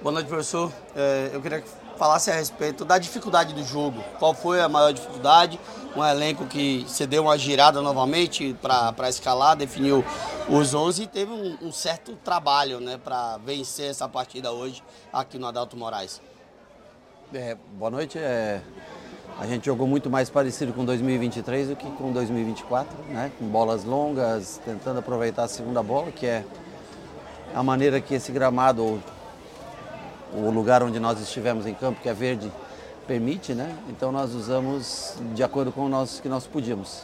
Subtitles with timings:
[0.00, 0.72] Boa noite, professor.
[0.94, 4.00] É, eu queria que falasse a respeito da dificuldade do jogo.
[4.20, 5.58] Qual foi a maior dificuldade?
[5.96, 10.04] Um elenco que cedeu uma girada novamente para escalar, definiu
[10.48, 15.36] os 11 e teve um, um certo trabalho né, para vencer essa partida hoje aqui
[15.36, 16.20] no Adalto Moraes.
[17.34, 18.18] É, boa noite.
[18.18, 18.62] É,
[19.36, 23.32] a gente jogou muito mais parecido com 2023 do que com 2024, né?
[23.36, 26.44] com bolas longas, tentando aproveitar a segunda bola, que é
[27.52, 29.02] a maneira que esse gramado,
[30.32, 32.50] o lugar onde nós estivemos em campo, que é verde,
[33.06, 33.74] permite, né?
[33.88, 37.02] Então nós usamos de acordo com o que nós podíamos.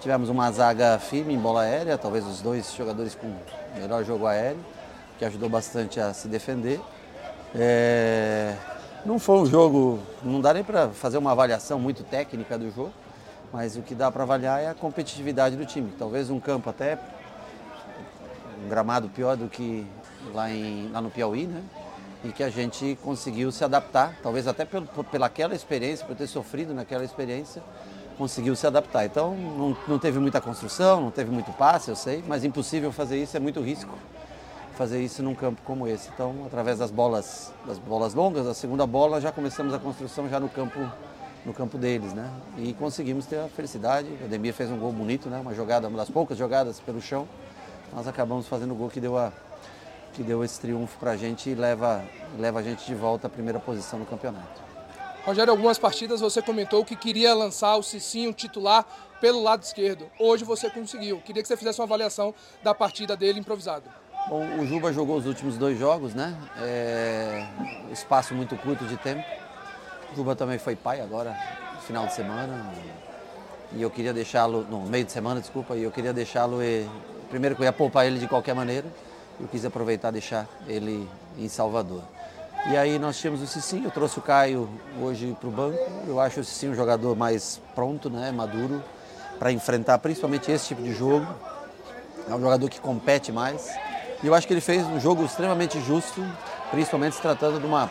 [0.00, 3.30] Tivemos uma zaga firme em bola aérea, talvez os dois jogadores com
[3.78, 4.60] melhor jogo aéreo,
[5.18, 6.80] que ajudou bastante a se defender.
[7.54, 8.54] É...
[9.04, 12.92] Não foi um jogo, não dá nem para fazer uma avaliação muito técnica do jogo,
[13.52, 15.92] mas o que dá para avaliar é a competitividade do time.
[15.98, 16.98] Talvez um campo até
[18.64, 19.86] um gramado pior do que
[20.32, 21.62] lá, em, lá no Piauí, né?
[22.22, 26.74] E que a gente conseguiu se adaptar, talvez até pelo, pelaquela experiência, por ter sofrido
[26.74, 27.62] naquela experiência,
[28.18, 29.06] conseguiu se adaptar.
[29.06, 33.22] Então não, não teve muita construção, não teve muito passe, eu sei, mas impossível fazer
[33.22, 33.96] isso, é muito risco
[34.80, 36.08] fazer isso num campo como esse.
[36.08, 40.40] Então, através das bolas, das bolas longas, a segunda bola, já começamos a construção já
[40.40, 40.80] no campo,
[41.44, 42.30] no campo deles, né?
[42.56, 44.08] E conseguimos ter a felicidade.
[44.22, 45.38] O Ademir fez um gol bonito, né?
[45.38, 47.28] Uma jogada, uma das poucas jogadas pelo chão.
[47.94, 49.30] Nós acabamos fazendo o gol que deu a
[50.12, 52.04] que deu esse triunfo para a gente e leva,
[52.38, 54.60] leva a gente de volta à primeira posição no campeonato.
[55.24, 58.86] Rogério, algumas partidas você comentou que queria lançar o Cicinho titular
[59.20, 60.06] pelo lado esquerdo.
[60.18, 61.20] Hoje você conseguiu.
[61.20, 63.84] Queria que você fizesse uma avaliação da partida dele improvisado.
[64.28, 66.36] Bom, o Juba jogou os últimos dois jogos, né?
[66.58, 67.46] É,
[67.92, 69.22] espaço muito curto de tempo.
[70.12, 71.36] O Juba também foi pai agora,
[71.86, 72.72] final de semana.
[73.72, 76.58] E eu queria deixá-lo, no meio de semana, desculpa, e eu queria deixá-lo.
[77.28, 78.86] Primeiro que eu ia poupar ele de qualquer maneira.
[79.40, 82.02] Eu quis aproveitar e deixar ele em Salvador.
[82.68, 84.68] E aí nós tínhamos o Cicinho, eu trouxe o Caio
[85.00, 85.78] hoje para o banco.
[86.06, 88.82] Eu acho o Cicinho um jogador mais pronto, né, maduro,
[89.38, 91.26] para enfrentar principalmente esse tipo de jogo.
[92.28, 93.74] É um jogador que compete mais.
[94.22, 96.22] E eu acho que ele fez um jogo extremamente justo,
[96.70, 97.90] principalmente se tratando de uma,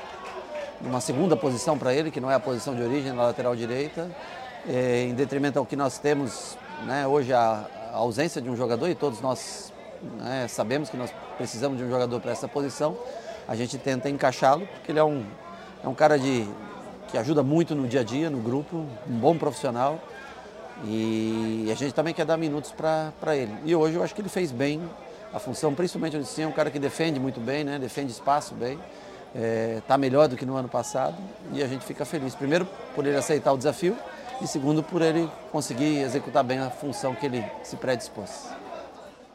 [0.80, 3.56] de uma segunda posição para ele, que não é a posição de origem na lateral
[3.56, 4.08] direita,
[4.68, 8.88] é, em detrimento ao que nós temos né, hoje, a, a, ausência de um jogador,
[8.88, 12.98] e todos nós né, sabemos que nós precisamos de um jogador para essa posição.
[13.48, 15.26] A gente tenta encaixá-lo, porque ele é um,
[15.84, 16.48] é um cara de,
[17.10, 20.00] que ajuda muito no dia a dia, no grupo, um bom profissional.
[20.86, 23.54] E a gente também quer dar minutos para ele.
[23.66, 24.82] E hoje eu acho que ele fez bem
[25.34, 27.78] a função, principalmente o Sim, é um cara que defende muito bem, né?
[27.78, 28.80] defende espaço bem,
[29.34, 31.16] está é, tá melhor do que no ano passado
[31.54, 32.34] e a gente fica feliz.
[32.34, 33.96] Primeiro, por ele aceitar o desafio
[34.42, 38.48] e segundo, por ele conseguir executar bem a função que ele se predispôs.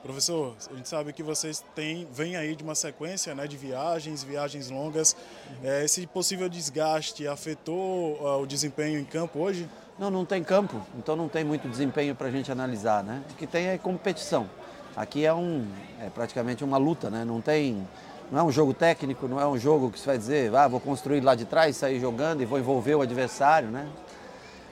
[0.04, 4.22] Professor, a gente sabe que vocês têm, vêm aí de uma sequência né, de viagens,
[4.22, 5.16] viagens longas.
[5.48, 5.56] Uhum.
[5.64, 9.66] É, esse possível desgaste afetou uh, o desempenho em campo hoje?
[9.98, 13.02] Não, não tem campo, então não tem muito desempenho para a gente analisar.
[13.02, 13.22] Né?
[13.30, 14.46] O que tem é competição.
[14.94, 15.66] Aqui é, um,
[15.98, 17.24] é praticamente uma luta, né?
[17.24, 17.88] Não tem,
[18.30, 20.80] não é um jogo técnico, não é um jogo que você vai dizer, ah, vou
[20.80, 23.88] construir lá de trás, sair jogando e vou envolver o adversário, né?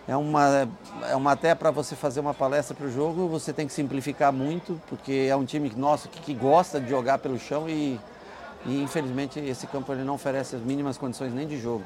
[0.06, 0.68] É uma,
[1.08, 4.32] é uma até para você fazer uma palestra para o jogo, você tem que simplificar
[4.32, 8.00] muito, porque é um time nosso que, que gosta de jogar pelo chão e,
[8.66, 11.84] e infelizmente esse campo ele não oferece as mínimas condições nem de jogo.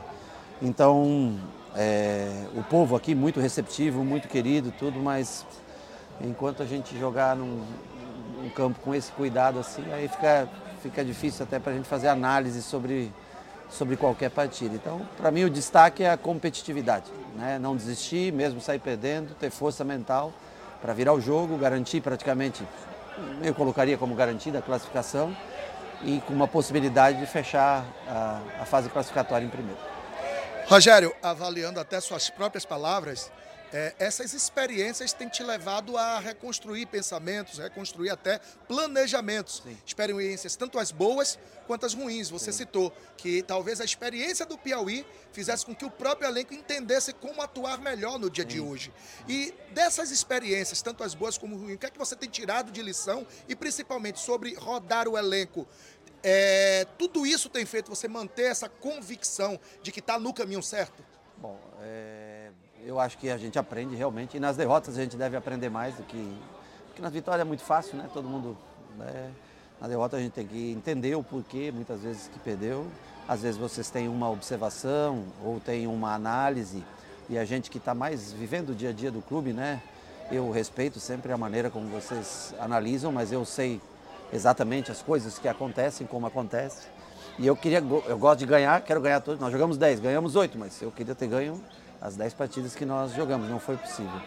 [0.63, 1.39] Então,
[1.75, 5.45] é, o povo aqui muito receptivo, muito querido, tudo, mas
[6.23, 7.63] enquanto a gente jogar num,
[8.43, 10.49] um campo com esse cuidado assim, aí fica,
[10.83, 13.13] fica difícil até para a gente fazer análise sobre,
[13.71, 14.75] sobre qualquer partida.
[14.75, 17.11] Então, para mim, o destaque é a competitividade.
[17.35, 17.59] Né?
[17.59, 20.33] Não desistir, mesmo sair perdendo, ter força mental
[20.81, 22.63] para virar o jogo, garantir praticamente,
[23.43, 25.37] eu colocaria como garantida a classificação
[26.03, 29.79] e com uma possibilidade de fechar a, a fase classificatória em primeiro.
[30.67, 33.31] Rogério, avaliando até suas próprias palavras,
[33.73, 38.39] é, essas experiências têm te levado a reconstruir pensamentos, reconstruir até
[38.69, 39.63] planejamentos.
[39.65, 39.77] Sim.
[39.85, 42.31] Experiências, tanto as boas quanto as ruins.
[42.31, 42.59] Você Sim.
[42.59, 47.43] citou que talvez a experiência do Piauí fizesse com que o próprio elenco entendesse como
[47.43, 48.49] atuar melhor no dia Sim.
[48.49, 48.93] de hoje.
[49.29, 52.29] E dessas experiências, tanto as boas como as ruins, o que é que você tem
[52.29, 55.67] tirado de lição e principalmente sobre rodar o elenco?
[56.23, 61.05] É, tudo isso tem feito você manter essa convicção de que está no caminho certo?
[61.37, 62.51] Bom, é
[62.87, 64.37] eu acho que a gente aprende realmente.
[64.37, 66.37] E nas derrotas a gente deve aprender mais do que.
[66.87, 68.09] Porque nas vitórias é muito fácil, né?
[68.15, 68.57] Todo mundo.
[68.97, 69.33] Né?
[69.81, 72.87] Na derrota a gente tem que entender o porquê, muitas vezes, que perdeu.
[73.29, 76.85] Às vezes vocês têm uma observação ou têm uma análise.
[77.29, 79.83] E a gente que está mais vivendo o dia a dia do clube, né?
[80.31, 83.81] Eu respeito sempre a maneira como vocês analisam, mas eu sei
[84.33, 86.87] exatamente as coisas que acontecem, como acontece.
[87.39, 89.41] E eu queria, eu gosto de ganhar, quero ganhar todos.
[89.41, 91.61] Nós jogamos 10, ganhamos 8, mas eu queria ter ganho
[92.01, 94.21] as 10 partidas que nós jogamos, não foi possível.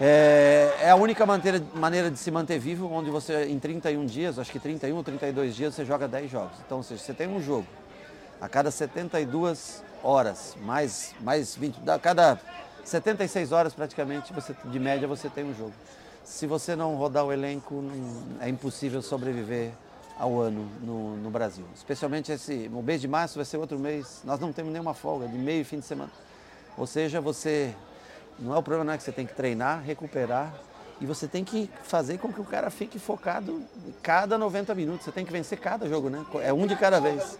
[0.00, 4.38] É, é a única maneira, maneira de se manter vivo, onde você, em 31 dias,
[4.38, 6.56] acho que 31 ou 32 dias, você joga 10 jogos.
[6.64, 7.66] Então, seja, você tem um jogo
[8.40, 12.38] a cada 72 horas, mais, mais 20, a cada
[12.84, 15.72] 76 horas praticamente, você, de média, você tem um jogo.
[16.24, 17.82] Se você não rodar o elenco,
[18.40, 19.72] é impossível sobreviver
[20.18, 21.64] ao ano no, no, Brasil.
[21.74, 25.26] Especialmente esse, o mês de março vai ser outro mês, nós não temos nenhuma folga,
[25.26, 26.10] de meio e fim de semana.
[26.78, 27.74] Ou seja, você
[28.38, 30.54] não é o problema não é que você tem que treinar, recuperar
[31.00, 33.62] e você tem que fazer com que o cara fique focado
[34.02, 35.04] cada 90 minutos.
[35.04, 36.24] Você tem que vencer cada jogo, né?
[36.42, 37.38] É um de cada vez.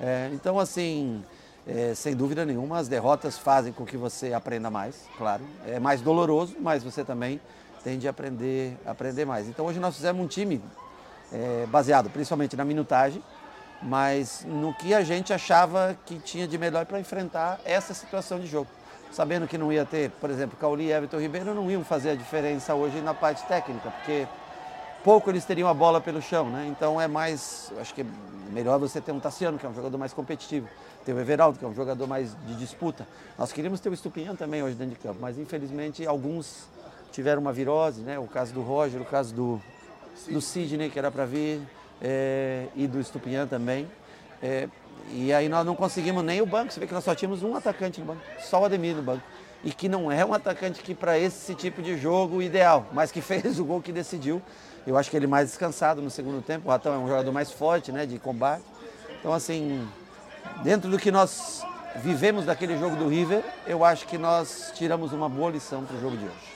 [0.00, 1.24] É, então, assim,
[1.66, 5.42] é, sem dúvida nenhuma, as derrotas fazem com que você aprenda mais, claro.
[5.66, 7.40] É mais doloroso, mas você também
[7.82, 9.48] tende a aprender, aprender mais.
[9.48, 10.62] Então, hoje nós fizemos um time
[11.32, 13.22] é, baseado principalmente na minutagem,
[13.82, 18.46] mas no que a gente achava que tinha de melhor para enfrentar essa situação de
[18.46, 18.68] jogo
[19.12, 22.14] sabendo que não ia ter, por exemplo, Cauli e Everton Ribeiro não iam fazer a
[22.14, 24.26] diferença hoje na parte técnica, porque
[25.04, 26.66] pouco eles teriam a bola pelo chão, né?
[26.68, 28.06] Então é mais, acho que é
[28.50, 30.66] melhor você ter um Tassiano, que é um jogador mais competitivo,
[31.04, 33.06] ter o Everaldo, que é um jogador mais de disputa.
[33.38, 36.66] Nós queríamos ter o Estupinhão também hoje dentro de campo, mas infelizmente alguns
[37.12, 38.18] tiveram uma virose, né?
[38.18, 39.60] O caso do Roger, o caso do,
[40.30, 41.60] do Sidney, que era para vir,
[42.02, 43.88] é, e do Estupinhão também.
[44.42, 44.68] É,
[45.10, 46.72] e aí nós não conseguimos nem o banco.
[46.72, 49.22] Você vê que nós só tínhamos um atacante no banco, só o Ademir no banco.
[49.64, 53.20] E que não é um atacante que para esse tipo de jogo ideal, mas que
[53.22, 54.42] fez o gol que decidiu.
[54.84, 56.68] Eu acho que ele mais descansado no segundo tempo.
[56.68, 58.64] O Ratão é um jogador mais forte, né, de combate.
[59.20, 59.86] Então assim,
[60.64, 61.64] dentro do que nós
[61.96, 66.00] vivemos daquele jogo do River, eu acho que nós tiramos uma boa lição para o
[66.00, 66.52] jogo de hoje.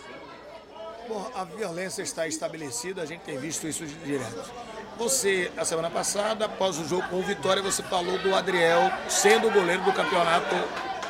[1.09, 4.51] Bom, a violência está estabelecida, a gente tem visto isso direto.
[4.99, 9.49] Você, a semana passada, após o jogo com o Vitória, você falou do Adriel sendo
[9.49, 10.55] o goleiro do campeonato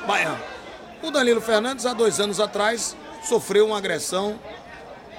[0.07, 0.43] baiano.
[1.03, 4.39] O Danilo Fernandes, há dois anos atrás, sofreu uma agressão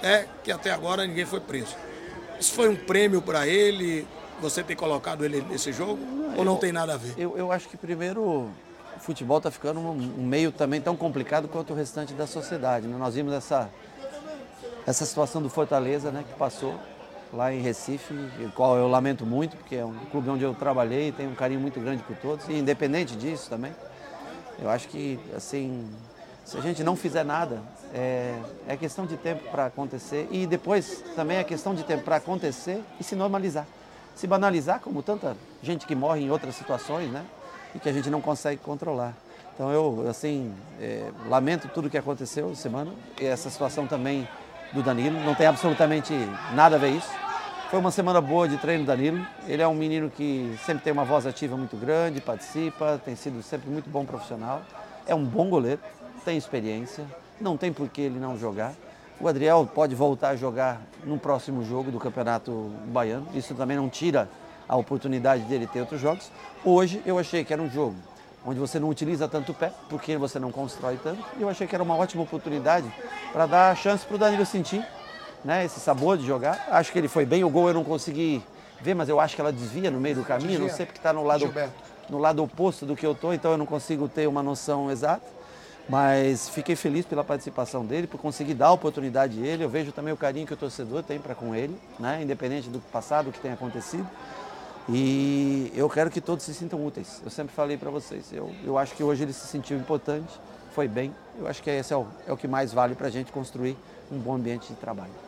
[0.04, 1.76] é, que até agora ninguém foi preso.
[2.40, 4.06] Isso foi um prêmio para ele?
[4.42, 6.18] Você ter colocado ele nesse jogo?
[6.38, 7.14] ou não tem nada a ver?
[7.18, 8.52] Eu, eu acho que primeiro o
[9.00, 12.86] futebol está ficando um, um, meio também tão complicado quanto o restante da sociedade.
[12.86, 12.96] Né?
[12.98, 13.70] Nós vimos essa,
[14.86, 16.80] essa situação do Fortaleza né, que passou
[17.34, 21.10] lá em Recife, o qual eu lamento muito, porque é um clube onde eu trabalhei
[21.10, 23.74] e tenho um carinho muito grande por todos, e independente disso também,
[24.60, 25.88] eu acho que, assim,
[26.46, 27.62] se a gente não fizer nada,
[27.94, 32.16] é, é questão de tempo para acontecer, e depois também é questão de tempo para
[32.16, 33.68] acontecer e se normalizar.
[34.16, 37.26] Se banalizar, como tanta gente que morre em outras situações, né,
[37.76, 39.14] e que a gente não consegue controlar.
[39.54, 44.28] Então eu, assim, é, lamento tudo o que aconteceu semana, e essa situação também
[44.74, 46.14] do Danilo, não tem absolutamente
[46.54, 47.10] nada a ver isso.
[47.70, 49.26] Foi uma semana boa de treino do Danilo.
[49.46, 53.44] Ele é um menino que sempre tem uma voz ativa muito grande, participa, tem sido
[53.44, 54.62] sempre muito bom profissional.
[55.06, 55.82] É um bom goleiro,
[56.24, 57.06] tem experiência,
[57.40, 58.74] não tem por que ele não jogar.
[59.20, 63.28] O Adriel pode voltar a jogar no próximo jogo do Campeonato Baiano.
[63.34, 64.30] Isso também não tira
[64.70, 66.32] a oportunidade dele ter outros jogos.
[66.64, 67.96] Hoje eu achei que era um jogo
[68.48, 71.22] onde você não utiliza tanto o pé, porque você não constrói tanto.
[71.38, 72.90] E eu achei que era uma ótima oportunidade
[73.34, 74.88] para dar a chance para o Danilo sentir
[75.44, 76.66] né, esse sabor de jogar.
[76.72, 78.42] Acho que ele foi bem, o gol eu não consegui
[78.82, 81.12] ver, mas eu acho que ela desvia no meio do caminho, não sei porque está
[81.12, 81.54] no lado,
[82.10, 85.36] no lado oposto do que eu estou, então eu não consigo ter uma noção exata.
[85.90, 89.64] Mas fiquei feliz pela participação dele, por conseguir dar a oportunidade a ele.
[89.64, 92.22] Eu vejo também o carinho que o torcedor tem para com ele, né?
[92.22, 94.06] independente do passado, que tenha acontecido.
[94.90, 97.22] E eu quero que todos se sintam úteis.
[97.24, 98.32] Eu sempre falei para vocês.
[98.32, 100.40] Eu, eu acho que hoje ele se sentiu importante,
[100.72, 101.14] foi bem.
[101.38, 103.76] Eu acho que esse é o, é o que mais vale para a gente construir
[104.12, 105.27] um bom ambiente de trabalho.